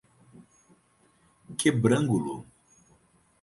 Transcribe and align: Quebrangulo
Quebrangulo 1.59 2.35